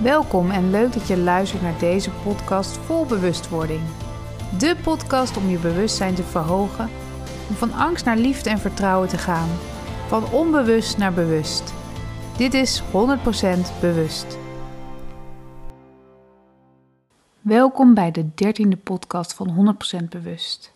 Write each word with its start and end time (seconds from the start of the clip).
Welkom 0.00 0.50
en 0.50 0.70
leuk 0.70 0.92
dat 0.92 1.06
je 1.06 1.18
luistert 1.18 1.62
naar 1.62 1.78
deze 1.78 2.10
podcast 2.10 2.76
vol 2.76 3.06
bewustwording. 3.06 3.80
De 4.58 4.76
podcast 4.82 5.36
om 5.36 5.48
je 5.48 5.58
bewustzijn 5.58 6.14
te 6.14 6.22
verhogen, 6.22 6.90
om 7.48 7.54
van 7.54 7.72
angst 7.72 8.04
naar 8.04 8.16
liefde 8.16 8.50
en 8.50 8.58
vertrouwen 8.58 9.08
te 9.08 9.18
gaan, 9.18 9.48
van 10.06 10.30
onbewust 10.30 10.98
naar 10.98 11.12
bewust. 11.12 11.74
Dit 12.36 12.54
is 12.54 12.82
100% 12.82 12.84
bewust. 13.80 14.38
Welkom 17.40 17.94
bij 17.94 18.10
de 18.10 18.34
dertiende 18.34 18.76
podcast 18.76 19.34
van 19.34 19.76
100% 20.02 20.08
bewust. 20.08 20.72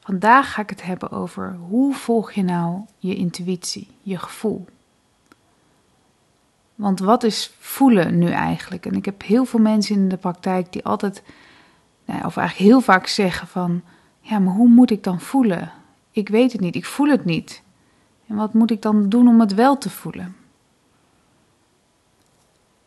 Vandaag 0.00 0.52
ga 0.52 0.62
ik 0.62 0.70
het 0.70 0.82
hebben 0.82 1.10
over 1.10 1.56
hoe 1.68 1.94
volg 1.94 2.32
je 2.32 2.42
nou 2.42 2.80
je 2.98 3.14
intuïtie, 3.14 3.88
je 4.02 4.18
gevoel. 4.18 4.66
Want 6.76 6.98
wat 7.00 7.22
is 7.22 7.54
voelen 7.58 8.18
nu 8.18 8.30
eigenlijk? 8.30 8.86
En 8.86 8.94
ik 8.94 9.04
heb 9.04 9.22
heel 9.22 9.44
veel 9.44 9.60
mensen 9.60 9.94
in 9.94 10.08
de 10.08 10.16
praktijk 10.16 10.72
die 10.72 10.84
altijd, 10.84 11.22
nou, 12.04 12.24
of 12.24 12.36
eigenlijk 12.36 12.70
heel 12.70 12.80
vaak 12.80 13.06
zeggen 13.06 13.48
van, 13.48 13.82
ja, 14.20 14.38
maar 14.38 14.54
hoe 14.54 14.68
moet 14.68 14.90
ik 14.90 15.02
dan 15.02 15.20
voelen? 15.20 15.72
Ik 16.10 16.28
weet 16.28 16.52
het 16.52 16.60
niet, 16.60 16.74
ik 16.74 16.84
voel 16.84 17.08
het 17.08 17.24
niet. 17.24 17.62
En 18.26 18.36
wat 18.36 18.54
moet 18.54 18.70
ik 18.70 18.82
dan 18.82 19.08
doen 19.08 19.28
om 19.28 19.40
het 19.40 19.54
wel 19.54 19.78
te 19.78 19.90
voelen? 19.90 20.36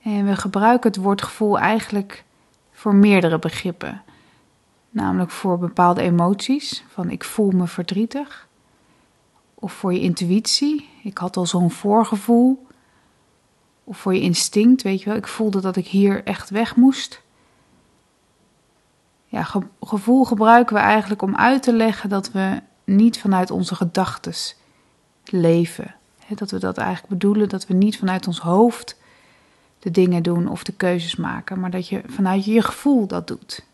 En 0.02 0.26
we 0.26 0.36
gebruiken 0.36 0.92
het 0.92 1.02
woord 1.02 1.22
gevoel 1.22 1.60
eigenlijk 1.60 2.24
voor 2.72 2.96
meerdere 2.96 3.40
begrippen. 3.40 4.02
Namelijk 4.90 5.32
voor 5.32 5.58
bepaalde 5.58 6.02
emoties, 6.02 6.84
van 6.88 7.10
ik 7.10 7.24
voel 7.24 7.52
me 7.52 7.68
verdrietig. 7.68 8.48
Of 9.56 9.74
voor 9.74 9.94
je 9.94 10.00
intuïtie, 10.00 10.90
ik 11.04 11.18
had 11.18 11.38
al 11.38 11.46
zo'n 11.46 11.72
voorgevoel. 11.72 12.68
Of 13.90 13.98
voor 13.98 14.14
je 14.14 14.22
instinct, 14.22 14.82
weet 14.82 15.00
je 15.00 15.06
wel, 15.06 15.18
ik 15.18 15.28
voelde 15.28 15.62
dat 15.62 15.76
ik 15.76 15.88
hier 15.88 16.24
echt 16.24 16.50
weg 16.50 16.76
moest. 16.76 17.22
Ja, 19.26 19.48
gevoel 19.82 20.26
gebruiken 20.26 20.76
we 20.76 20.82
eigenlijk 20.82 21.22
om 21.22 21.36
uit 21.36 21.64
te 21.64 21.74
leggen 21.74 22.10
dat 22.10 22.32
we 22.32 22.62
niet 22.84 23.20
vanuit 23.20 23.52
onze 23.52 23.76
gedachten 23.76 24.34
leven. 25.24 25.96
dat 26.36 26.52
we 26.52 26.60
dat 26.60 26.78
eigenlijk 26.78 27.10
bedoelen, 27.10 27.50
dat 27.50 27.68
we 27.68 27.74
niet 27.74 27.98
vanuit 27.98 28.28
ons 28.28 28.40
hoofd 28.40 28.98
de 29.80 29.92
dingen 29.92 30.24
doen 30.24 30.48
of 30.48 30.64
de 30.64 30.74
keuzes 30.74 31.16
maken, 31.16 31.60
maar 31.60 31.72
dat 31.72 31.88
je 31.88 32.02
vanuit 32.06 32.46
je 32.46 32.62
gevoel 32.62 33.08
dat 33.08 33.28
doet. 33.28 33.66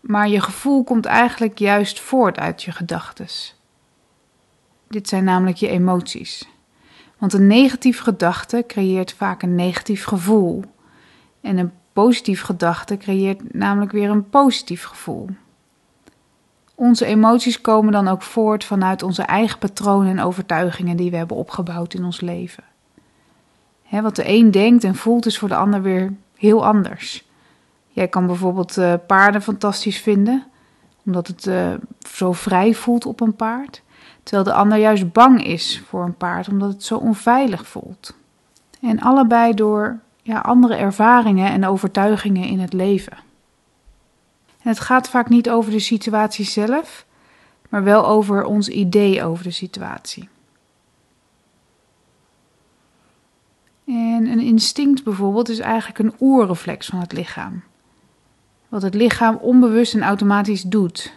Maar 0.00 0.28
je 0.28 0.40
gevoel 0.40 0.84
komt 0.84 1.04
eigenlijk 1.04 1.58
juist 1.58 2.00
voort 2.00 2.38
uit 2.38 2.62
je 2.62 2.72
gedachten. 2.72 3.26
Dit 4.88 5.08
zijn 5.08 5.24
namelijk 5.24 5.56
je 5.56 5.68
emoties. 5.68 6.50
Want 7.22 7.34
een 7.34 7.46
negatief 7.46 8.00
gedachte 8.00 8.64
creëert 8.66 9.12
vaak 9.12 9.42
een 9.42 9.54
negatief 9.54 10.04
gevoel. 10.04 10.64
En 11.40 11.58
een 11.58 11.72
positief 11.92 12.42
gedachte 12.42 12.96
creëert 12.96 13.54
namelijk 13.54 13.92
weer 13.92 14.10
een 14.10 14.28
positief 14.28 14.84
gevoel. 14.84 15.28
Onze 16.74 17.04
emoties 17.04 17.60
komen 17.60 17.92
dan 17.92 18.08
ook 18.08 18.22
voort 18.22 18.64
vanuit 18.64 19.02
onze 19.02 19.22
eigen 19.22 19.58
patronen 19.58 20.10
en 20.10 20.24
overtuigingen 20.24 20.96
die 20.96 21.10
we 21.10 21.16
hebben 21.16 21.36
opgebouwd 21.36 21.94
in 21.94 22.04
ons 22.04 22.20
leven. 22.20 22.64
wat 23.90 24.16
de 24.16 24.28
een 24.28 24.50
denkt 24.50 24.84
en 24.84 24.94
voelt 24.94 25.26
is 25.26 25.38
voor 25.38 25.48
de 25.48 25.56
ander 25.56 25.82
weer 25.82 26.12
heel 26.36 26.66
anders. 26.66 27.24
Jij 27.88 28.08
kan 28.08 28.26
bijvoorbeeld 28.26 28.76
uh, 28.76 28.94
paarden 29.06 29.42
fantastisch 29.42 29.98
vinden, 29.98 30.46
omdat 31.04 31.26
het 31.26 31.46
uh, 31.46 31.74
zo 32.10 32.32
vrij 32.32 32.74
voelt 32.74 33.06
op 33.06 33.20
een 33.20 33.36
paard. 33.36 33.82
Terwijl 34.22 34.44
de 34.44 34.52
ander 34.52 34.78
juist 34.78 35.12
bang 35.12 35.44
is 35.44 35.82
voor 35.86 36.04
een 36.04 36.16
paard, 36.16 36.48
omdat 36.48 36.72
het 36.72 36.84
zo 36.84 36.96
onveilig 36.96 37.66
voelt. 37.66 38.14
En 38.80 39.00
allebei 39.00 39.54
door 39.54 39.98
ja, 40.22 40.38
andere 40.38 40.74
ervaringen 40.74 41.50
en 41.50 41.66
overtuigingen 41.66 42.48
in 42.48 42.60
het 42.60 42.72
leven. 42.72 43.16
En 44.46 44.68
het 44.68 44.80
gaat 44.80 45.08
vaak 45.08 45.28
niet 45.28 45.50
over 45.50 45.70
de 45.70 45.78
situatie 45.78 46.44
zelf, 46.44 47.06
maar 47.68 47.84
wel 47.84 48.06
over 48.06 48.44
ons 48.44 48.68
idee 48.68 49.24
over 49.24 49.44
de 49.44 49.50
situatie. 49.50 50.28
En 53.86 54.26
een 54.26 54.40
instinct 54.40 55.04
bijvoorbeeld 55.04 55.48
is 55.48 55.58
eigenlijk 55.58 55.98
een 55.98 56.14
oerreflex 56.20 56.86
van 56.86 57.00
het 57.00 57.12
lichaam. 57.12 57.62
Wat 58.68 58.82
het 58.82 58.94
lichaam 58.94 59.36
onbewust 59.36 59.94
en 59.94 60.02
automatisch 60.02 60.62
doet. 60.62 61.12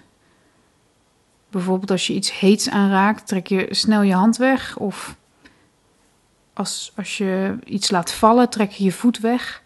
Bijvoorbeeld 1.56 1.92
als 1.92 2.08
je 2.08 2.14
iets 2.14 2.40
heets 2.40 2.70
aanraakt, 2.70 3.28
trek 3.28 3.48
je 3.48 3.68
snel 3.70 4.02
je 4.02 4.14
hand 4.14 4.38
weg. 4.38 4.78
Of 4.78 5.16
als, 6.54 6.92
als 6.96 7.18
je 7.18 7.58
iets 7.66 7.92
laat 7.92 8.12
vallen, 8.12 8.50
trek 8.50 8.72
je 8.72 8.84
je 8.84 8.92
voet 8.92 9.20
weg. 9.20 9.64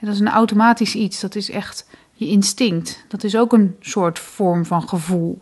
Dat 0.00 0.14
is 0.14 0.20
een 0.20 0.28
automatisch 0.28 0.94
iets. 0.94 1.20
Dat 1.20 1.34
is 1.34 1.50
echt 1.50 1.88
je 2.12 2.28
instinct. 2.28 3.04
Dat 3.08 3.24
is 3.24 3.36
ook 3.36 3.52
een 3.52 3.76
soort 3.80 4.18
vorm 4.18 4.66
van 4.66 4.88
gevoel. 4.88 5.38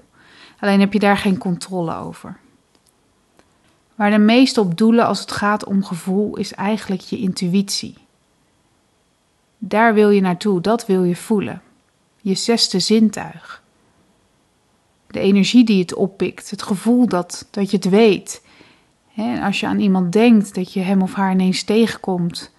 Alleen 0.61 0.81
heb 0.81 0.93
je 0.93 0.99
daar 0.99 1.17
geen 1.17 1.39
controle 1.39 1.95
over. 1.95 2.37
Waar 3.95 4.11
de 4.11 4.19
meeste 4.19 4.61
op 4.61 4.77
doelen 4.77 5.07
als 5.07 5.21
het 5.21 5.33
gaat 5.33 5.65
om 5.65 5.85
gevoel 5.85 6.37
is 6.37 6.53
eigenlijk 6.55 7.01
je 7.01 7.19
intuïtie. 7.19 7.95
Daar 9.59 9.95
wil 9.95 10.11
je 10.11 10.21
naartoe, 10.21 10.61
dat 10.61 10.87
wil 10.87 11.05
je 11.05 11.17
voelen. 11.17 11.63
Je 12.17 12.35
zesde 12.35 12.79
zintuig 12.79 13.65
de 15.17 15.23
energie 15.23 15.65
die 15.65 15.81
het 15.81 15.95
oppikt, 15.95 16.51
het 16.51 16.63
gevoel 16.63 17.07
dat, 17.07 17.49
dat 17.51 17.71
je 17.71 17.77
het 17.77 17.89
weet. 17.89 18.43
En 19.15 19.43
als 19.43 19.61
je 19.61 19.67
aan 19.67 19.81
iemand 19.81 20.13
denkt 20.13 20.55
dat 20.55 20.73
je 20.73 20.81
hem 20.81 21.03
of 21.03 21.15
haar 21.15 21.33
ineens 21.33 21.63
tegenkomt, 21.63 22.53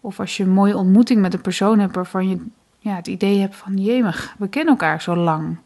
of 0.00 0.20
als 0.20 0.36
je 0.36 0.42
een 0.42 0.50
mooie 0.50 0.76
ontmoeting 0.76 1.20
met 1.20 1.34
een 1.34 1.40
persoon 1.40 1.78
hebt 1.78 1.94
waarvan 1.94 2.28
je 2.28 2.46
ja, 2.78 2.94
het 2.94 3.06
idee 3.06 3.38
hebt 3.38 3.56
van 3.56 3.76
jemig, 3.76 4.34
we 4.38 4.48
kennen 4.48 4.72
elkaar 4.72 5.02
zo 5.02 5.16
lang. 5.16 5.56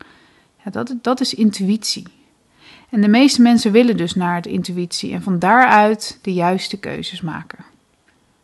Ja, 0.64 0.70
dat, 0.70 0.94
dat 1.02 1.20
is 1.20 1.34
intuïtie. 1.34 2.06
En 2.90 3.00
de 3.00 3.08
meeste 3.08 3.42
mensen 3.42 3.72
willen 3.72 3.96
dus 3.96 4.14
naar 4.14 4.42
de 4.42 4.50
intuïtie 4.50 5.12
en 5.12 5.22
van 5.22 5.38
daaruit 5.38 6.18
de 6.22 6.32
juiste 6.32 6.78
keuzes 6.78 7.20
maken. 7.20 7.64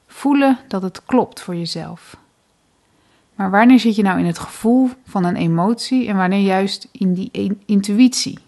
Voelen 0.07 0.59
dat 0.69 0.83
het 0.83 1.05
klopt 1.05 1.41
voor 1.41 1.57
jezelf. 1.57 2.17
Maar 3.37 3.51
wanneer 3.51 3.81
zit 3.81 3.97
je 3.97 4.03
nou 4.03 4.19
in 4.19 4.27
het 4.27 4.39
gevoel 4.39 4.91
van 5.05 5.25
een 5.25 5.37
emotie 5.37 6.09
en 6.09 6.17
wanneer 6.17 6.41
juist 6.41 6.89
in 6.93 7.15
die 7.15 7.57
intuïtie? 7.67 8.39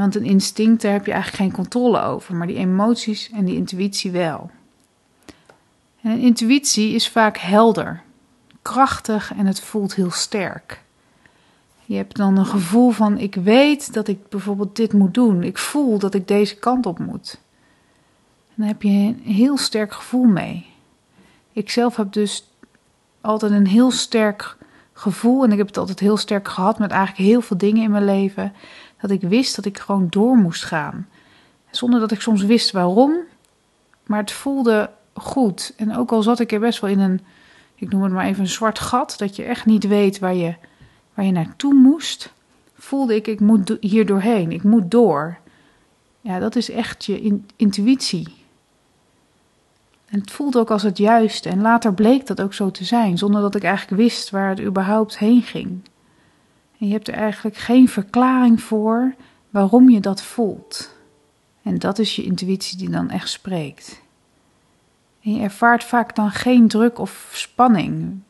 want 0.00 0.14
een 0.14 0.24
instinct, 0.24 0.82
daar 0.82 0.92
heb 0.92 1.06
je 1.06 1.12
eigenlijk 1.12 1.42
geen 1.42 1.52
controle 1.52 2.00
over, 2.00 2.34
maar 2.34 2.46
die 2.46 2.56
emoties 2.56 3.30
en 3.30 3.44
die 3.44 3.56
intuïtie 3.56 4.10
wel. 4.10 4.50
En 6.00 6.10
een 6.10 6.20
intuïtie 6.20 6.94
is 6.94 7.08
vaak 7.08 7.36
helder, 7.36 8.02
krachtig 8.62 9.32
en 9.36 9.46
het 9.46 9.60
voelt 9.60 9.94
heel 9.94 10.10
sterk. 10.10 10.82
Je 11.84 11.96
hebt 11.96 12.16
dan 12.16 12.36
een 12.36 12.46
gevoel 12.46 12.90
van: 12.90 13.18
ik 13.18 13.34
weet 13.34 13.92
dat 13.92 14.08
ik 14.08 14.28
bijvoorbeeld 14.28 14.76
dit 14.76 14.92
moet 14.92 15.14
doen. 15.14 15.42
Ik 15.42 15.58
voel 15.58 15.98
dat 15.98 16.14
ik 16.14 16.28
deze 16.28 16.54
kant 16.54 16.86
op 16.86 16.98
moet. 16.98 17.38
Dan 18.54 18.66
heb 18.66 18.82
je 18.82 18.88
een 18.88 19.20
heel 19.24 19.56
sterk 19.56 19.92
gevoel 19.92 20.24
mee. 20.24 20.66
Ik 21.52 21.70
zelf 21.70 21.96
heb 21.96 22.12
dus 22.12 22.48
altijd 23.24 23.52
een 23.52 23.66
heel 23.66 23.90
sterk 23.90 24.56
gevoel. 24.92 25.44
En 25.44 25.52
ik 25.52 25.58
heb 25.58 25.66
het 25.66 25.78
altijd 25.78 26.00
heel 26.00 26.16
sterk 26.16 26.48
gehad 26.48 26.78
met 26.78 26.90
eigenlijk 26.90 27.30
heel 27.30 27.40
veel 27.40 27.58
dingen 27.58 27.82
in 27.82 27.90
mijn 27.90 28.04
leven. 28.04 28.52
Dat 29.00 29.10
ik 29.10 29.20
wist 29.20 29.56
dat 29.56 29.64
ik 29.64 29.78
gewoon 29.78 30.06
door 30.10 30.36
moest 30.36 30.64
gaan. 30.64 31.08
Zonder 31.70 32.00
dat 32.00 32.10
ik 32.10 32.20
soms 32.20 32.42
wist 32.42 32.70
waarom. 32.70 33.16
Maar 34.06 34.20
het 34.20 34.32
voelde 34.32 34.90
goed. 35.14 35.72
En 35.76 35.96
ook 35.96 36.12
al 36.12 36.22
zat 36.22 36.40
ik 36.40 36.52
er 36.52 36.60
best 36.60 36.80
wel 36.80 36.90
in 36.90 37.00
een, 37.00 37.20
ik 37.74 37.90
noem 37.90 38.02
het 38.02 38.12
maar 38.12 38.26
even 38.26 38.40
een 38.40 38.48
zwart 38.48 38.78
gat. 38.78 39.14
Dat 39.18 39.36
je 39.36 39.42
echt 39.44 39.66
niet 39.66 39.86
weet 39.86 40.18
waar 40.18 40.34
je, 40.34 40.54
waar 41.14 41.24
je 41.24 41.32
naartoe 41.32 41.74
moest. 41.74 42.32
Voelde 42.74 43.14
ik, 43.14 43.26
ik 43.26 43.40
moet 43.40 43.76
hier 43.80 44.06
doorheen. 44.06 44.52
Ik 44.52 44.62
moet 44.62 44.90
door. 44.90 45.38
Ja, 46.20 46.38
dat 46.38 46.56
is 46.56 46.70
echt 46.70 47.04
je 47.04 47.40
intuïtie. 47.56 48.43
En 50.14 50.20
het 50.20 50.30
voelde 50.30 50.58
ook 50.58 50.70
als 50.70 50.82
het 50.82 50.98
juiste. 50.98 51.48
En 51.48 51.60
later 51.60 51.94
bleek 51.94 52.26
dat 52.26 52.40
ook 52.40 52.54
zo 52.54 52.70
te 52.70 52.84
zijn, 52.84 53.18
zonder 53.18 53.40
dat 53.40 53.54
ik 53.54 53.64
eigenlijk 53.64 54.02
wist 54.02 54.30
waar 54.30 54.48
het 54.48 54.60
überhaupt 54.60 55.18
heen 55.18 55.42
ging. 55.42 55.80
En 56.78 56.86
je 56.86 56.92
hebt 56.92 57.08
er 57.08 57.14
eigenlijk 57.14 57.56
geen 57.56 57.88
verklaring 57.88 58.62
voor 58.62 59.14
waarom 59.50 59.90
je 59.90 60.00
dat 60.00 60.22
voelt. 60.22 60.96
En 61.62 61.78
dat 61.78 61.98
is 61.98 62.16
je 62.16 62.22
intuïtie 62.22 62.78
die 62.78 62.90
dan 62.90 63.10
echt 63.10 63.28
spreekt. 63.28 64.02
En 65.22 65.34
je 65.34 65.42
ervaart 65.42 65.84
vaak 65.84 66.14
dan 66.14 66.30
geen 66.30 66.68
druk 66.68 66.98
of 66.98 67.30
spanning. 67.32 68.20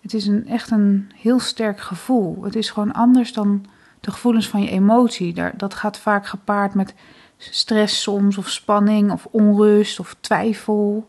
Het 0.00 0.14
is 0.14 0.26
een, 0.26 0.48
echt 0.48 0.70
een 0.70 1.10
heel 1.14 1.40
sterk 1.40 1.80
gevoel. 1.80 2.42
Het 2.42 2.56
is 2.56 2.70
gewoon 2.70 2.92
anders 2.92 3.32
dan 3.32 3.66
de 4.00 4.10
gevoelens 4.10 4.48
van 4.48 4.62
je 4.62 4.70
emotie. 4.70 5.34
Dat 5.56 5.74
gaat 5.74 5.98
vaak 5.98 6.26
gepaard 6.26 6.74
met 6.74 6.94
stress 7.50 8.02
soms, 8.02 8.38
of 8.38 8.48
spanning, 8.48 9.12
of 9.12 9.26
onrust, 9.30 10.00
of 10.00 10.16
twijfel. 10.20 11.08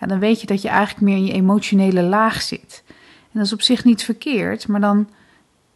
Ja, 0.00 0.06
dan 0.06 0.18
weet 0.18 0.40
je 0.40 0.46
dat 0.46 0.62
je 0.62 0.68
eigenlijk 0.68 1.00
meer 1.00 1.16
in 1.16 1.24
je 1.24 1.32
emotionele 1.32 2.02
laag 2.02 2.42
zit. 2.42 2.82
En 2.88 3.40
dat 3.40 3.44
is 3.44 3.52
op 3.52 3.62
zich 3.62 3.84
niet 3.84 4.04
verkeerd, 4.04 4.68
maar 4.68 4.80
dan, 4.80 5.08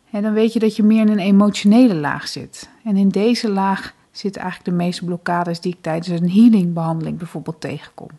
hè, 0.04 0.20
dan 0.20 0.32
weet 0.32 0.52
je 0.52 0.58
dat 0.58 0.76
je 0.76 0.82
meer 0.82 1.00
in 1.00 1.08
een 1.08 1.18
emotionele 1.18 1.94
laag 1.94 2.28
zit. 2.28 2.68
En 2.84 2.96
in 2.96 3.08
deze 3.08 3.50
laag 3.50 3.94
zitten 4.10 4.42
eigenlijk 4.42 4.70
de 4.70 4.84
meeste 4.84 5.04
blokkades 5.04 5.60
die 5.60 5.72
ik 5.72 5.82
tijdens 5.82 6.20
een 6.20 6.30
healingbehandeling 6.30 7.18
bijvoorbeeld 7.18 7.60
tegenkom. 7.60 8.10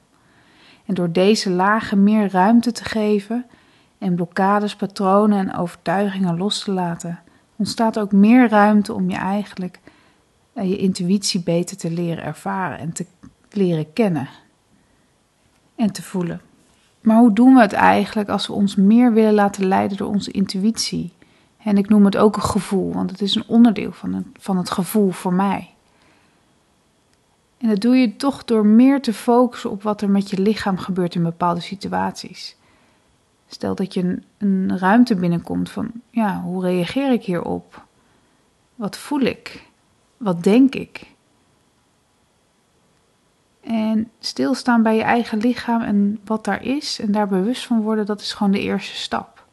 En 0.86 0.94
door 0.94 1.12
deze 1.12 1.50
lagen 1.50 2.04
meer 2.04 2.32
ruimte 2.32 2.72
te 2.72 2.84
geven 2.84 3.46
en 3.98 4.16
blokkades, 4.16 4.75
patronen 4.75 5.38
en 5.38 5.56
overtuigingen 5.56 6.38
los 6.38 6.64
te 6.64 6.72
laten, 6.72 7.20
ontstaat 7.56 8.00
ook 8.00 8.12
meer 8.12 8.50
ruimte 8.50 8.94
om 8.94 9.10
je 9.10 9.16
eigenlijk 9.16 9.80
je 10.68 10.78
intuïtie 10.78 11.40
beter 11.40 11.78
te 11.78 11.92
leren 11.92 12.24
ervaren 12.24 12.80
en 12.80 12.94
te 12.94 13.06
leren 13.52 13.94
kennen 13.94 14.30
en 15.76 15.92
te 15.92 16.02
voelen. 16.02 16.42
Maar 17.02 17.18
hoe 17.18 17.34
doen 17.34 17.54
we 17.54 17.62
het 17.62 17.74
eigenlijk 17.74 18.30
als 18.30 18.48
we 18.48 18.54
ons 18.54 18.76
meer 18.76 19.14
willen 19.14 19.34
laten 19.34 19.68
leiden 19.68 19.98
door 19.98 20.08
onze 20.08 20.32
intuïtie? 20.32 21.14
En 21.64 21.78
ik 21.78 21.90
noem 21.90 22.06
het 22.06 22.18
ook 22.18 22.36
een 22.36 22.42
gevoel, 22.42 22.94
want 22.94 23.12
het 23.12 23.22
is 23.22 23.36
een 23.36 23.48
onderdeel 23.48 23.92
van 23.92 24.14
het, 24.14 24.26
van 24.34 24.58
het 24.58 24.72
gevoel 24.72 25.12
voor 25.12 25.34
mij. 25.34 25.74
En 27.58 27.70
dat 27.70 27.82
doe 27.82 27.96
je 27.96 28.16
toch 28.16 28.46
door 28.46 28.66
meer 28.66 29.02
te 29.02 29.14
focussen 29.14 29.72
op 29.72 29.84
wat 29.84 30.02
er 30.02 30.10
met 30.10 30.30
je 30.30 30.42
lichaam 30.42 30.78
gebeurt 30.78 31.16
in 31.16 31.24
bepaalde 31.24 31.62
situaties. 31.62 32.56
Stel 33.48 33.76
dat 33.76 33.94
je 33.94 34.02
een, 34.02 34.24
een 34.38 34.78
ruimte 34.78 35.16
binnenkomt 35.16 35.70
van, 35.70 35.92
ja, 36.10 36.42
hoe 36.42 36.64
reageer 36.64 37.12
ik 37.12 37.24
hierop? 37.24 37.86
Wat 38.76 38.98
voel 38.98 39.22
ik? 39.22 39.69
Wat 40.19 40.44
denk 40.44 40.75
ik? 40.75 41.07
En 43.62 44.12
stilstaan 44.19 44.83
bij 44.83 44.95
je 44.95 45.04
eigen 45.04 45.38
lichaam 45.38 45.81
en 45.81 46.19
wat 46.25 46.45
daar 46.45 46.63
is 46.63 47.00
en 47.00 47.12
daar 47.12 47.27
bewust 47.27 47.66
van 47.66 47.81
worden, 47.81 48.06
dat 48.06 48.21
is 48.21 48.33
gewoon 48.33 48.51
de 48.51 48.62
eerste 48.62 48.95
stap. 48.95 49.45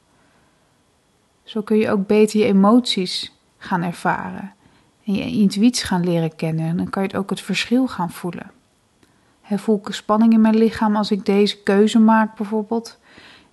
Zo 1.44 1.62
kun 1.62 1.76
je 1.76 1.90
ook 1.90 2.06
beter 2.06 2.40
je 2.40 2.44
emoties 2.44 3.32
gaan 3.58 3.82
ervaren 3.82 4.54
en 5.04 5.14
je 5.14 5.26
intuïtie 5.26 5.86
gaan 5.86 6.04
leren 6.04 6.36
kennen. 6.36 6.66
En 6.66 6.76
dan 6.76 6.90
kan 6.90 7.02
je 7.02 7.16
ook 7.16 7.30
het 7.30 7.40
verschil 7.40 7.86
gaan 7.86 8.10
voelen. 8.10 8.50
Voel 9.42 9.80
ik 9.84 9.94
spanning 9.94 10.32
in 10.32 10.40
mijn 10.40 10.56
lichaam 10.56 10.96
als 10.96 11.10
ik 11.10 11.24
deze 11.26 11.62
keuze 11.62 11.98
maak 11.98 12.36
bijvoorbeeld? 12.36 12.98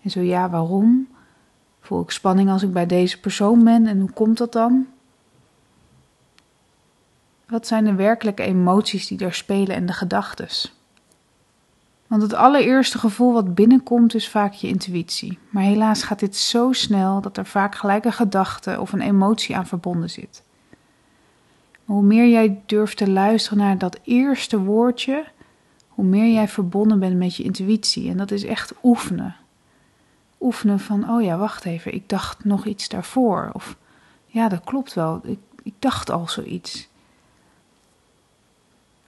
En 0.02 0.10
zo 0.10 0.20
ja, 0.20 0.50
waarom? 0.50 1.08
Voel 1.80 2.02
ik 2.02 2.10
spanning 2.10 2.50
als 2.50 2.64
ik 2.64 2.74
bij 2.74 2.86
deze 2.86 3.20
persoon 3.20 3.64
ben 3.64 3.88
en 3.88 4.00
hoe 4.00 4.12
komt 4.12 4.38
dat 4.38 4.52
dan? 4.52 4.88
Wat 7.54 7.68
zijn 7.68 7.86
de 7.86 7.94
werkelijke 7.94 8.44
emoties 8.44 9.08
die 9.08 9.18
daar 9.18 9.34
spelen 9.34 9.76
en 9.76 9.86
de 9.86 9.94
gedachten? 9.94 10.48
Want 12.08 12.22
het 12.22 12.34
allereerste 12.34 12.98
gevoel 12.98 13.34
wat 13.34 13.56
binnenkomt 13.56 14.16
is 14.16 14.30
vaak 14.30 14.54
je 14.54 14.68
intuïtie. 14.68 15.38
Maar 15.50 15.64
helaas 15.64 16.04
gaat 16.04 16.20
dit 16.20 16.36
zo 16.36 16.72
snel 16.72 17.22
dat 17.22 17.38
er 17.38 17.46
vaak 17.46 17.76
gelijk 17.76 18.06
een 18.06 18.14
gedachte 18.14 18.80
of 18.80 18.94
een 18.94 19.02
emotie 19.02 19.56
aan 19.56 19.68
verbonden 19.68 20.10
zit. 20.10 20.44
Hoe 21.86 22.04
meer 22.04 22.28
jij 22.28 22.62
durft 22.66 22.98
te 22.98 23.10
luisteren 23.10 23.58
naar 23.58 23.78
dat 23.78 24.00
eerste 24.04 24.60
woordje, 24.60 25.26
hoe 25.88 26.06
meer 26.06 26.34
jij 26.34 26.48
verbonden 26.48 27.00
bent 27.00 27.18
met 27.18 27.36
je 27.36 27.44
intuïtie. 27.44 28.10
En 28.10 28.18
dat 28.18 28.32
is 28.32 28.44
echt 28.44 28.74
oefenen. 28.84 29.36
Oefenen 30.40 30.80
van, 30.80 31.10
oh 31.10 31.22
ja, 31.22 31.38
wacht 31.38 31.66
even, 31.66 31.94
ik 31.94 32.10
dacht 32.10 32.46
nog 32.46 32.66
iets 32.66 32.90
daarvoor. 32.90 33.50
Of 33.54 33.78
ja, 34.26 34.50
dat 34.50 34.64
klopt 34.64 34.94
wel, 34.94 35.22
ik, 35.24 35.40
ik 35.64 35.74
dacht 35.80 36.10
al 36.10 36.28
zoiets. 36.28 36.92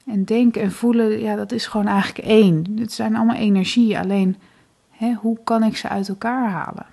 En 0.06 0.24
denken 0.24 0.62
en 0.62 0.72
voelen, 0.72 1.20
ja, 1.20 1.36
dat 1.36 1.52
is 1.52 1.68
gewoon 1.68 1.88
eigenlijk 1.88 2.28
één. 2.28 2.66
Het 2.76 2.92
zijn 2.92 3.16
allemaal 3.16 3.36
energieën, 3.36 3.98
alleen 3.98 4.36
hè, 4.90 5.14
hoe 5.14 5.38
kan 5.44 5.64
ik 5.64 5.78
ze 5.78 5.90
uit 5.90 6.10
elkaar 6.10 6.50
halen? 6.50 6.86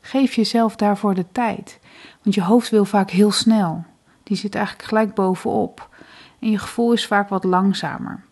Geef 0.00 0.34
jezelf 0.34 0.76
daarvoor 0.76 1.14
de 1.14 1.24
tijd, 1.32 1.78
want 2.22 2.34
je 2.34 2.42
hoofd 2.42 2.70
wil 2.70 2.84
vaak 2.84 3.10
heel 3.10 3.32
snel. 3.32 3.84
Die 4.22 4.36
zit 4.36 4.54
eigenlijk 4.54 4.88
gelijk 4.88 5.14
bovenop. 5.14 5.88
En 6.38 6.50
je 6.50 6.58
gevoel 6.58 6.92
is 6.92 7.06
vaak 7.06 7.28
wat 7.28 7.44
langzamer. 7.44 8.24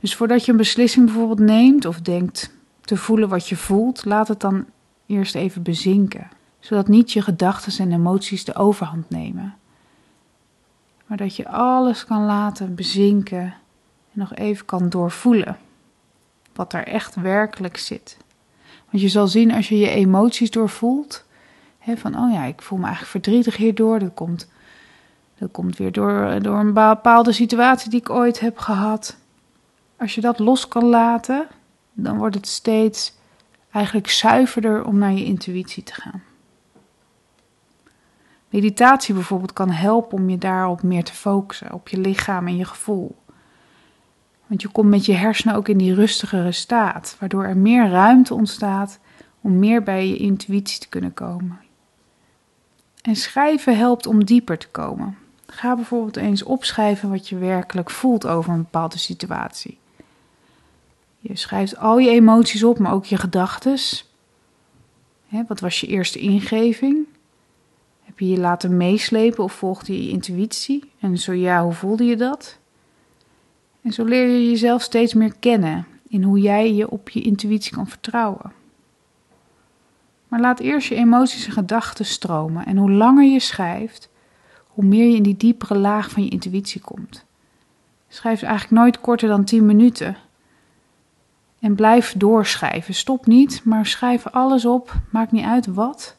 Dus 0.00 0.14
voordat 0.14 0.44
je 0.44 0.50
een 0.50 0.58
beslissing 0.58 1.04
bijvoorbeeld 1.04 1.38
neemt 1.38 1.84
of 1.84 2.00
denkt 2.00 2.50
te 2.80 2.96
voelen 2.96 3.28
wat 3.28 3.48
je 3.48 3.56
voelt, 3.56 4.04
laat 4.04 4.28
het 4.28 4.40
dan 4.40 4.64
eerst 5.06 5.34
even 5.34 5.62
bezinken. 5.62 6.28
Zodat 6.60 6.88
niet 6.88 7.12
je 7.12 7.22
gedachten 7.22 7.84
en 7.84 7.92
emoties 7.92 8.44
de 8.44 8.54
overhand 8.54 9.10
nemen 9.10 9.54
maar 11.10 11.18
dat 11.18 11.36
je 11.36 11.48
alles 11.48 12.04
kan 12.04 12.24
laten 12.24 12.74
bezinken 12.74 13.42
en 14.12 14.18
nog 14.18 14.34
even 14.34 14.66
kan 14.66 14.88
doorvoelen 14.88 15.58
wat 16.52 16.70
daar 16.70 16.82
echt 16.82 17.14
werkelijk 17.14 17.76
zit. 17.76 18.16
Want 18.90 19.02
je 19.02 19.08
zal 19.08 19.26
zien 19.26 19.52
als 19.52 19.68
je 19.68 19.78
je 19.78 19.88
emoties 19.88 20.50
doorvoelt, 20.50 21.24
hè, 21.78 21.96
van 21.96 22.18
oh 22.18 22.32
ja, 22.32 22.44
ik 22.44 22.62
voel 22.62 22.78
me 22.78 22.84
eigenlijk 22.84 23.12
verdrietig 23.12 23.56
hierdoor, 23.56 23.98
dat 23.98 24.14
komt, 24.14 24.48
dat 25.38 25.50
komt 25.50 25.76
weer 25.76 25.92
door, 25.92 26.42
door 26.42 26.58
een 26.58 26.72
bepaalde 26.72 27.32
situatie 27.32 27.90
die 27.90 28.00
ik 28.00 28.10
ooit 28.10 28.40
heb 28.40 28.58
gehad. 28.58 29.16
Als 29.96 30.14
je 30.14 30.20
dat 30.20 30.38
los 30.38 30.68
kan 30.68 30.84
laten, 30.84 31.46
dan 31.92 32.18
wordt 32.18 32.34
het 32.34 32.48
steeds 32.48 33.14
eigenlijk 33.70 34.10
zuiverder 34.10 34.84
om 34.84 34.98
naar 34.98 35.12
je 35.12 35.24
intuïtie 35.24 35.82
te 35.82 35.94
gaan. 35.94 36.22
Meditatie 38.50 39.14
bijvoorbeeld 39.14 39.52
kan 39.52 39.70
helpen 39.70 40.18
om 40.18 40.30
je 40.30 40.38
daarop 40.38 40.82
meer 40.82 41.04
te 41.04 41.12
focussen, 41.12 41.72
op 41.72 41.88
je 41.88 41.98
lichaam 41.98 42.46
en 42.46 42.56
je 42.56 42.64
gevoel. 42.64 43.16
Want 44.46 44.62
je 44.62 44.68
komt 44.68 44.88
met 44.88 45.06
je 45.06 45.12
hersenen 45.12 45.54
ook 45.54 45.68
in 45.68 45.78
die 45.78 45.94
rustigere 45.94 46.52
staat, 46.52 47.16
waardoor 47.18 47.44
er 47.44 47.56
meer 47.56 47.88
ruimte 47.88 48.34
ontstaat 48.34 48.98
om 49.40 49.58
meer 49.58 49.82
bij 49.82 50.08
je 50.08 50.16
intuïtie 50.16 50.80
te 50.80 50.88
kunnen 50.88 51.14
komen. 51.14 51.58
En 53.02 53.16
schrijven 53.16 53.76
helpt 53.76 54.06
om 54.06 54.24
dieper 54.24 54.58
te 54.58 54.68
komen. 54.68 55.16
Ga 55.46 55.74
bijvoorbeeld 55.74 56.16
eens 56.16 56.42
opschrijven 56.42 57.10
wat 57.10 57.28
je 57.28 57.38
werkelijk 57.38 57.90
voelt 57.90 58.26
over 58.26 58.52
een 58.52 58.62
bepaalde 58.62 58.98
situatie. 58.98 59.78
Je 61.18 61.36
schrijft 61.36 61.76
al 61.76 61.98
je 61.98 62.10
emoties 62.10 62.64
op, 62.64 62.78
maar 62.78 62.92
ook 62.92 63.04
je 63.04 63.16
gedachten. 63.16 63.78
Wat 65.46 65.60
was 65.60 65.80
je 65.80 65.86
eerste 65.86 66.18
ingeving? 66.18 67.06
Je 68.20 68.28
je 68.28 68.38
laten 68.38 68.76
meeslepen 68.76 69.44
of 69.44 69.52
volgde 69.52 69.92
je 69.92 70.04
je 70.04 70.10
intuïtie? 70.10 70.92
En 71.00 71.18
zo 71.18 71.32
ja, 71.32 71.62
hoe 71.62 71.72
voelde 71.72 72.04
je 72.04 72.16
dat? 72.16 72.58
En 73.82 73.92
zo 73.92 74.04
leer 74.04 74.28
je 74.28 74.48
jezelf 74.48 74.82
steeds 74.82 75.14
meer 75.14 75.34
kennen 75.38 75.86
in 76.08 76.22
hoe 76.22 76.40
jij 76.40 76.74
je 76.74 76.90
op 76.90 77.08
je 77.08 77.20
intuïtie 77.20 77.72
kan 77.72 77.86
vertrouwen. 77.86 78.52
Maar 80.28 80.40
laat 80.40 80.60
eerst 80.60 80.88
je 80.88 80.94
emoties 80.94 81.46
en 81.46 81.52
gedachten 81.52 82.04
stromen. 82.04 82.66
En 82.66 82.76
hoe 82.76 82.90
langer 82.90 83.24
je 83.24 83.40
schrijft, 83.40 84.08
hoe 84.66 84.84
meer 84.84 85.08
je 85.08 85.16
in 85.16 85.22
die 85.22 85.36
diepere 85.36 85.78
laag 85.78 86.10
van 86.10 86.24
je 86.24 86.30
intuïtie 86.30 86.80
komt. 86.80 87.24
Schrijf 88.08 88.42
eigenlijk 88.42 88.82
nooit 88.82 89.00
korter 89.00 89.28
dan 89.28 89.44
10 89.44 89.66
minuten. 89.66 90.16
En 91.60 91.74
blijf 91.74 92.14
doorschrijven. 92.16 92.94
Stop 92.94 93.26
niet, 93.26 93.64
maar 93.64 93.86
schrijf 93.86 94.26
alles 94.26 94.66
op. 94.66 94.94
Maakt 95.10 95.32
niet 95.32 95.44
uit 95.44 95.66
wat. 95.66 96.16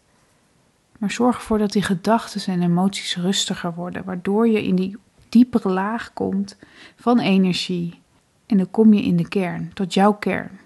Maar 1.02 1.12
zorg 1.12 1.36
ervoor 1.36 1.58
dat 1.58 1.72
die 1.72 1.82
gedachten 1.82 2.54
en 2.54 2.62
emoties 2.62 3.16
rustiger 3.16 3.74
worden, 3.74 4.04
waardoor 4.04 4.48
je 4.48 4.64
in 4.64 4.76
die 4.76 4.98
diepere 5.30 5.70
laag 5.70 6.14
komt 6.14 6.58
van 6.96 7.20
energie. 7.20 8.00
En 8.46 8.58
dan 8.58 8.72
kom 8.72 8.94
je 8.94 9.02
in 9.02 9.18
de 9.18 9.28
kern, 9.28 9.72
tot 9.74 9.94
jouw 9.94 10.14
kern. 10.14 10.60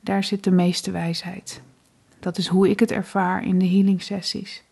Daar 0.00 0.24
zit 0.24 0.44
de 0.44 0.50
meeste 0.50 0.90
wijsheid. 0.90 1.62
Dat 2.18 2.38
is 2.38 2.46
hoe 2.46 2.70
ik 2.70 2.80
het 2.80 2.90
ervaar 2.90 3.44
in 3.44 3.58
de 3.58 3.68
healing 3.68 4.02
sessies. 4.02 4.62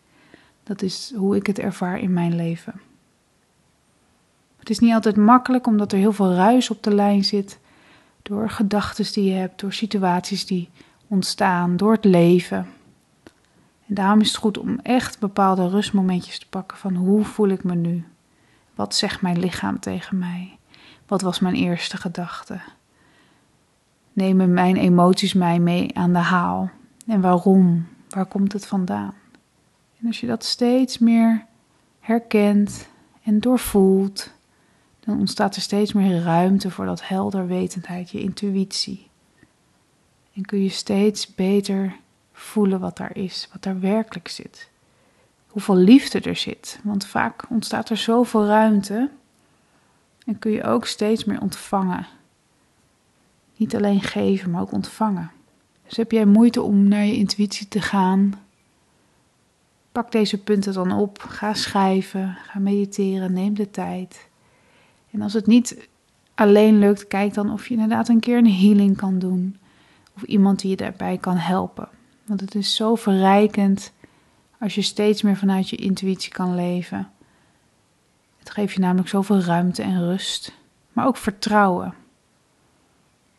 Dat 0.63 0.81
is 0.81 1.13
hoe 1.15 1.35
ik 1.35 1.47
het 1.47 1.59
ervaar 1.59 1.99
in 1.99 2.13
mijn 2.13 2.35
leven. 2.35 2.81
Het 4.57 4.69
is 4.69 4.79
niet 4.79 4.93
altijd 4.93 5.15
makkelijk 5.15 5.67
omdat 5.67 5.91
er 5.91 5.97
heel 5.97 6.13
veel 6.13 6.33
ruis 6.33 6.69
op 6.69 6.83
de 6.83 6.93
lijn 6.93 7.23
zit. 7.23 7.59
Door 8.21 8.49
gedachten 8.49 9.13
die 9.13 9.23
je 9.23 9.35
hebt, 9.35 9.59
door 9.59 9.73
situaties 9.73 10.45
die 10.45 10.69
ontstaan, 11.07 11.77
door 11.77 11.91
het 11.91 12.05
leven. 12.05 12.74
En 13.87 13.95
daarom 13.95 14.21
is 14.21 14.27
het 14.27 14.37
goed 14.37 14.57
om 14.57 14.79
echt 14.79 15.19
bepaalde 15.19 15.69
rustmomentjes 15.69 16.39
te 16.39 16.49
pakken 16.49 16.77
van 16.77 16.95
hoe 16.95 17.23
voel 17.23 17.47
ik 17.49 17.63
me 17.63 17.75
nu? 17.75 18.05
Wat 18.75 18.95
zegt 18.95 19.21
mijn 19.21 19.39
lichaam 19.39 19.79
tegen 19.79 20.17
mij? 20.17 20.57
Wat 21.07 21.21
was 21.21 21.39
mijn 21.39 21.55
eerste 21.55 21.97
gedachte? 21.97 22.59
Nemen 24.13 24.53
mijn 24.53 24.75
emoties 24.75 25.33
mij 25.33 25.59
mee 25.59 25.97
aan 25.97 26.13
de 26.13 26.19
haal? 26.19 26.69
En 27.07 27.21
waarom? 27.21 27.87
Waar 28.09 28.25
komt 28.25 28.53
het 28.53 28.65
vandaan? 28.65 29.13
En 29.99 30.07
als 30.07 30.19
je 30.19 30.27
dat 30.27 30.43
steeds 30.43 30.97
meer 30.97 31.45
herkent 31.99 32.87
en 33.23 33.39
doorvoelt, 33.39 34.31
dan 34.99 35.19
ontstaat 35.19 35.55
er 35.55 35.61
steeds 35.61 35.93
meer 35.93 36.21
ruimte 36.21 36.71
voor 36.71 36.85
dat 36.85 37.07
helderwetendheid, 37.07 38.09
je 38.09 38.19
intuïtie. 38.19 39.07
En 40.33 40.45
kun 40.45 40.63
je 40.63 40.69
steeds 40.69 41.35
beter 41.35 41.95
voelen 42.35 42.79
wat 42.79 42.97
daar 42.97 43.15
is, 43.15 43.47
wat 43.51 43.63
daar 43.63 43.79
werkelijk 43.79 44.27
zit. 44.27 44.69
Hoeveel 45.47 45.75
liefde 45.75 46.19
er 46.19 46.35
zit, 46.35 46.79
want 46.83 47.05
vaak 47.05 47.45
ontstaat 47.49 47.89
er 47.89 47.97
zoveel 47.97 48.45
ruimte 48.45 49.09
en 50.25 50.39
kun 50.39 50.51
je 50.51 50.63
ook 50.63 50.85
steeds 50.85 51.25
meer 51.25 51.41
ontvangen. 51.41 52.07
Niet 53.57 53.75
alleen 53.75 54.01
geven, 54.01 54.51
maar 54.51 54.61
ook 54.61 54.71
ontvangen. 54.71 55.31
Dus 55.85 55.97
heb 55.97 56.11
jij 56.11 56.25
moeite 56.25 56.61
om 56.61 56.87
naar 56.87 57.05
je 57.05 57.15
intuïtie 57.15 57.67
te 57.67 57.81
gaan? 57.81 58.33
Pak 59.91 60.11
deze 60.11 60.37
punten 60.37 60.73
dan 60.73 60.91
op. 60.91 61.21
Ga 61.21 61.53
schrijven, 61.53 62.37
ga 62.43 62.59
mediteren, 62.59 63.33
neem 63.33 63.53
de 63.53 63.71
tijd. 63.71 64.27
En 65.11 65.21
als 65.21 65.33
het 65.33 65.47
niet 65.47 65.87
alleen 66.35 66.79
lukt, 66.79 67.07
kijk 67.07 67.33
dan 67.33 67.51
of 67.51 67.67
je 67.67 67.73
inderdaad 67.73 68.07
een 68.07 68.19
keer 68.19 68.37
een 68.37 68.53
healing 68.53 68.97
kan 68.97 69.19
doen. 69.19 69.57
Of 70.15 70.23
iemand 70.23 70.59
die 70.59 70.69
je 70.69 70.75
daarbij 70.75 71.17
kan 71.17 71.37
helpen. 71.37 71.89
Want 72.25 72.39
het 72.39 72.55
is 72.55 72.75
zo 72.75 72.95
verrijkend 72.95 73.93
als 74.59 74.75
je 74.75 74.81
steeds 74.81 75.21
meer 75.21 75.37
vanuit 75.37 75.69
je 75.69 75.75
intuïtie 75.75 76.31
kan 76.31 76.55
leven. 76.55 77.11
Het 78.37 78.49
geeft 78.49 78.73
je 78.73 78.79
namelijk 78.79 79.07
zoveel 79.07 79.39
ruimte 79.39 79.81
en 79.81 80.05
rust, 80.05 80.53
maar 80.93 81.05
ook 81.05 81.17
vertrouwen. 81.17 81.93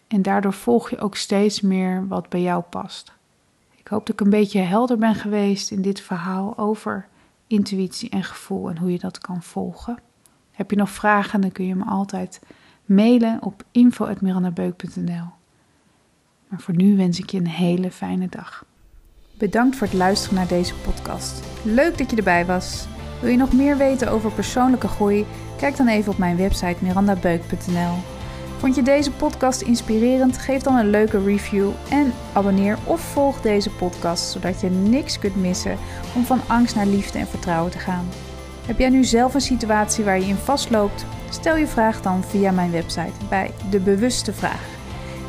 En 0.07 0.23
daardoor 0.23 0.53
volg 0.53 0.91
je 0.91 0.99
ook 0.99 1.17
steeds 1.17 1.61
meer 1.61 2.09
wat 2.09 2.29
bij 2.29 2.43
jou 2.43 2.63
past. 2.63 3.13
Ik 3.77 3.89
hoop 3.89 4.07
dat 4.07 4.21
ik 4.21 4.21
een 4.21 4.31
beetje 4.31 4.61
helder 4.61 4.99
ben 4.99 5.15
geweest 5.15 5.71
in 5.71 5.83
dit 5.83 6.01
verhaal 6.01 6.59
over 6.59 7.09
intuïtie 7.47 8.11
en 8.11 8.25
gevoel 8.25 8.69
en 8.71 8.79
hoe 8.79 8.93
je 8.93 8.99
dat 8.99 9.19
kan 9.19 9.43
volgen. 9.43 9.99
Heb 10.51 10.71
je 10.71 10.77
nog 10.77 10.91
vragen, 10.91 11.41
dan 11.41 11.53
kun 11.53 11.67
je 11.67 11.75
me 11.75 11.85
altijd 11.85 12.41
mailen 12.85 13.43
op 13.43 13.65
info.mirandabeuk.nl. 13.71 15.29
Maar 16.49 16.61
voor 16.61 16.75
nu 16.75 16.97
wens 16.97 17.19
ik 17.19 17.31
je 17.31 17.39
een 17.39 17.49
hele 17.49 17.91
fijne 17.91 18.29
dag. 18.29 18.65
Bedankt 19.39 19.77
voor 19.77 19.87
het 19.87 19.97
luisteren 19.97 20.37
naar 20.37 20.47
deze 20.47 20.75
podcast. 20.75 21.43
Leuk 21.63 21.99
dat 21.99 22.11
je 22.11 22.17
erbij 22.17 22.47
was. 22.47 22.87
Wil 23.21 23.31
je 23.31 23.37
nog 23.37 23.53
meer 23.53 23.77
weten 23.77 24.09
over 24.09 24.33
persoonlijke 24.33 24.89
groei? 24.89 25.27
Kijk 25.59 25.77
dan 25.77 25.89
even 25.89 26.13
op 26.13 26.19
mijn 26.19 26.37
website 26.37 26.77
mirandabeuk.nl. 26.79 27.95
Vond 28.59 28.75
je 28.75 28.83
deze 28.83 29.13
podcast 29.13 29.61
inspirerend? 29.61 30.39
Geef 30.39 30.63
dan 30.63 30.77
een 30.77 30.91
leuke 30.91 31.25
review 31.25 31.71
en 31.91 32.13
abonneer 32.33 32.79
of 32.85 33.01
volg 33.01 33.41
deze 33.41 33.71
podcast 33.71 34.31
zodat 34.31 34.61
je 34.61 34.71
niks 34.71 35.19
kunt 35.19 35.37
missen 35.37 35.79
om 36.15 36.25
van 36.25 36.41
angst 36.47 36.75
naar 36.75 36.87
liefde 36.87 37.19
en 37.19 37.27
vertrouwen 37.27 37.71
te 37.71 37.79
gaan. 37.79 38.09
Heb 38.67 38.79
jij 38.79 38.89
nu 38.89 39.05
zelf 39.05 39.35
een 39.35 39.41
situatie 39.41 40.05
waar 40.05 40.21
je 40.21 40.27
in 40.27 40.37
vastloopt? 40.37 41.05
Stel 41.31 41.57
je 41.57 41.67
vraag 41.67 42.03
dan 42.03 42.25
via 42.25 42.51
mijn 42.51 42.71
website 42.71 43.27
bij 43.29 43.51
De 43.71 43.81
Bewuste 43.81 44.33
Vraag. 44.33 44.65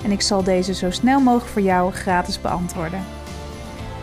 En 0.04 0.12
ik 0.12 0.22
zal 0.22 0.44
deze 0.44 0.74
zo 0.74 0.92
snel 0.92 1.20
mogelijk 1.20 1.52
voor 1.52 1.62
jou 1.62 1.94
gratis 1.94 2.42
beantwoorden. 2.42 3.17